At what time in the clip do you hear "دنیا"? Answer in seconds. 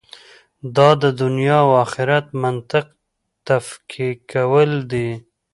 1.21-1.57